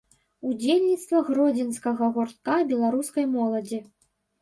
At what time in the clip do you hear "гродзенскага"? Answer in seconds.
1.27-2.11